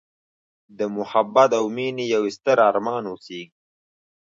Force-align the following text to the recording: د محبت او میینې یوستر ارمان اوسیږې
د 0.77 0.79
محبت 0.97 1.49
او 1.59 1.65
میینې 1.75 2.05
یوستر 2.13 2.57
ارمان 2.69 3.03
اوسیږې 3.11 3.45